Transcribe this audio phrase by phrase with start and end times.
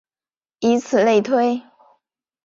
[0.61, 1.61] 以此类推。